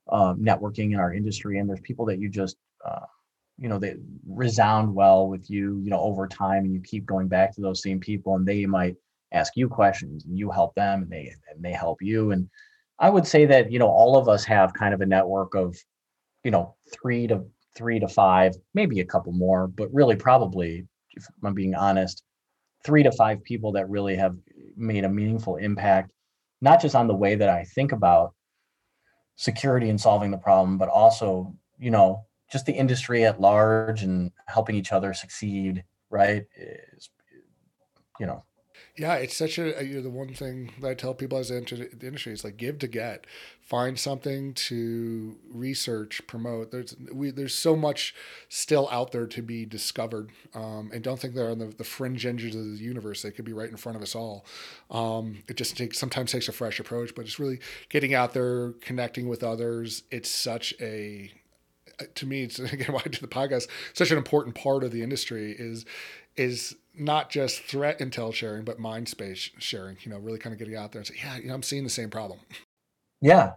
[0.09, 1.59] um, networking in our industry.
[1.59, 3.05] And there's people that you just, uh,
[3.57, 3.95] you know, they
[4.27, 7.81] resound well with you, you know, over time and you keep going back to those
[7.81, 8.95] same people and they might
[9.31, 12.31] ask you questions and you help them and they, and they help you.
[12.31, 12.49] And
[12.99, 15.75] I would say that, you know, all of us have kind of a network of,
[16.43, 17.45] you know, three to
[17.75, 22.23] three to five, maybe a couple more, but really probably, if I'm being honest,
[22.83, 24.35] three to five people that really have
[24.75, 26.11] made a meaningful impact,
[26.61, 28.33] not just on the way that I think about
[29.35, 34.31] security and solving the problem, but also, you know, just the industry at large and
[34.47, 36.45] helping each other succeed, right?
[36.55, 37.09] Is,
[38.19, 38.43] you know,
[38.95, 41.57] yeah, it's such a, you know, the one thing that I tell people as they
[41.57, 43.25] enter the industry is like give to get.
[43.61, 46.71] Find something to research, promote.
[46.71, 48.15] There's we there's so much
[48.47, 52.25] still out there to be discovered, um, and don't think they're on the, the fringe
[52.25, 53.21] edges of the universe.
[53.21, 54.45] They could be right in front of us all.
[54.89, 57.59] Um, it just takes sometimes takes a fresh approach, but it's really
[57.89, 60.03] getting out there, connecting with others.
[60.11, 61.31] It's such a
[62.15, 63.67] to me, it's again why I do the podcast.
[63.93, 65.85] Such an important part of the industry is
[66.35, 69.97] is not just threat intel sharing, but mind space sharing.
[70.01, 71.83] You know, really kind of getting out there and say, yeah, you know, I'm seeing
[71.83, 72.39] the same problem.
[73.21, 73.53] Yeah,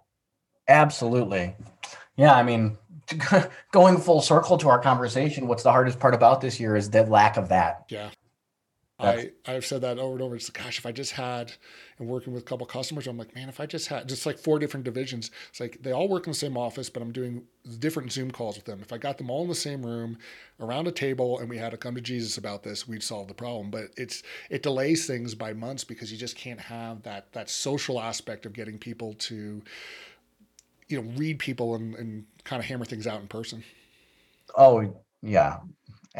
[0.69, 1.55] absolutely.
[2.17, 2.79] Yeah, I mean,
[3.73, 7.05] going full circle to our conversation, what's the hardest part about this year is the
[7.05, 7.85] lack of that.
[7.89, 8.11] Yeah.
[9.03, 10.37] I, I've said that over and over.
[10.37, 11.53] It's like, gosh, if I just had,
[11.99, 14.39] and working with a couple customers, I'm like, man, if I just had just like
[14.39, 17.45] four different divisions, it's like they all work in the same office, but I'm doing
[17.79, 18.81] different Zoom calls with them.
[18.83, 20.19] If I got them all in the same room
[20.61, 23.35] around a table and we had to come to Jesus about this, we'd solve the
[23.35, 23.71] problem.
[23.71, 28.01] But it's it delays things by months because you just can't have that that social
[28.01, 29.63] aspect of getting people to,
[30.89, 33.65] you know, read people and, and kind of hammer things out in person.
[34.57, 35.59] Oh yeah,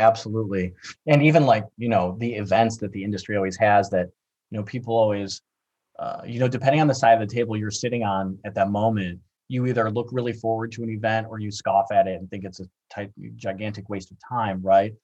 [0.01, 0.75] absolutely.
[1.07, 4.09] And even like you know the events that the industry always has that
[4.51, 5.43] you know people always
[5.99, 8.71] uh, you know depending on the side of the table you're sitting on at that
[8.71, 12.31] moment you either look really forward to an event or you scoff at it and
[12.31, 14.95] think it's a type gigantic waste of time right?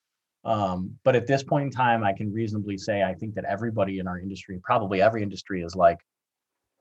[0.45, 3.99] Um, but at this point in time i can reasonably say i think that everybody
[3.99, 5.99] in our industry probably every industry is like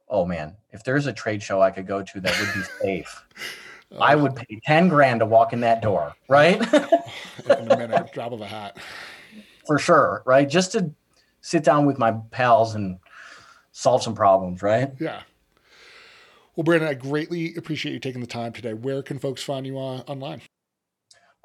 [0.07, 3.25] oh man if there's a trade show i could go to that would be safe
[3.99, 6.61] I would pay 10 grand to walk in that door, right?
[7.45, 8.77] in a minute, drop of a hat.
[9.65, 10.49] For sure, right?
[10.49, 10.91] Just to
[11.41, 12.99] sit down with my pals and
[13.71, 14.91] solve some problems, right?
[14.99, 15.21] Yeah.
[16.55, 18.73] Well, Brandon, I greatly appreciate you taking the time today.
[18.73, 20.41] Where can folks find you uh, online?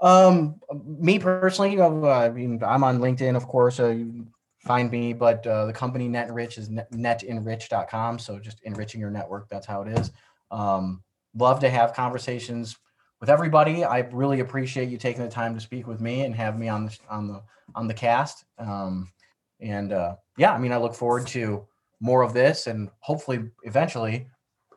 [0.01, 3.81] Um, me personally, uh, I mean, I'm on LinkedIn, of course.
[3.81, 4.27] Uh, you
[4.65, 8.19] find me, but uh, the company NetEnrich is net, netenrich.com.
[8.19, 9.49] So just enriching your network.
[9.49, 10.13] That's how it is.
[10.51, 11.03] Um,
[11.35, 12.77] love to have conversations
[13.21, 13.85] with everybody.
[13.85, 16.87] I really appreciate you taking the time to speak with me and have me on
[16.87, 17.43] the on the
[17.75, 18.45] on the cast.
[18.59, 19.13] Um,
[19.61, 21.67] and uh, yeah, I mean, I look forward to
[22.01, 24.27] more of this and hopefully eventually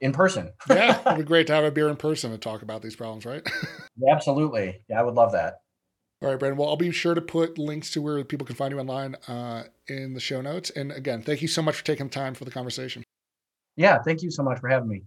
[0.01, 0.51] in person.
[0.69, 3.25] yeah, it'd be great to have a beer in person to talk about these problems,
[3.25, 3.47] right?
[4.09, 4.81] Absolutely.
[4.89, 5.55] Yeah, I would love that.
[6.21, 6.57] All right, Brandon.
[6.57, 9.63] Well, I'll be sure to put links to where people can find you online uh,
[9.87, 10.69] in the show notes.
[10.69, 13.03] And again, thank you so much for taking the time for the conversation.
[13.75, 15.03] Yeah, thank you so much for having me.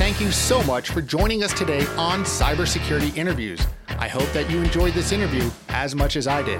[0.00, 3.60] Thank you so much for joining us today on Cybersecurity Interviews.
[3.98, 6.58] I hope that you enjoyed this interview as much as I did.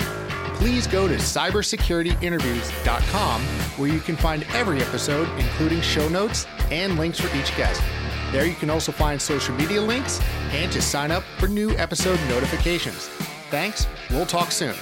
[0.56, 7.18] Please go to cybersecurityinterviews.com where you can find every episode, including show notes and links
[7.18, 7.82] for each guest.
[8.30, 10.20] There you can also find social media links
[10.50, 13.08] and to sign up for new episode notifications.
[13.48, 13.86] Thanks.
[14.10, 14.74] We'll talk soon.